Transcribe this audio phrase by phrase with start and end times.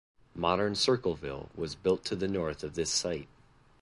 [0.33, 3.27] Modern Circleville was built to the north of this site.